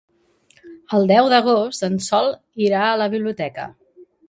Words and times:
El 0.99 1.05
deu 1.11 1.29
d'agost 1.33 1.85
en 1.89 2.01
Sol 2.07 2.33
irà 2.69 2.83
a 2.89 2.99
la 3.05 3.11
biblioteca. 3.15 3.71